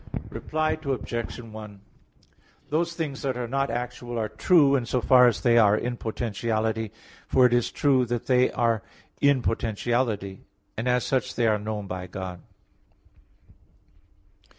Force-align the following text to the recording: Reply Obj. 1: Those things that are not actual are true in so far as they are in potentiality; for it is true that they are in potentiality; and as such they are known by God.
Reply 0.31 0.79
Obj. 0.83 1.37
1: 1.39 1.81
Those 2.71 2.95
things 2.95 3.21
that 3.21 3.37
are 3.37 3.47
not 3.47 3.69
actual 3.69 4.17
are 4.17 4.29
true 4.29 4.75
in 4.75 4.87
so 4.87 4.99
far 4.99 5.27
as 5.27 5.41
they 5.41 5.59
are 5.59 5.77
in 5.77 5.95
potentiality; 5.95 6.91
for 7.27 7.45
it 7.45 7.53
is 7.53 7.71
true 7.71 8.07
that 8.07 8.25
they 8.25 8.51
are 8.51 8.81
in 9.21 9.43
potentiality; 9.43 10.41
and 10.75 10.87
as 10.89 11.05
such 11.05 11.35
they 11.35 11.45
are 11.45 11.59
known 11.59 11.85
by 11.85 12.07
God. 12.07 12.41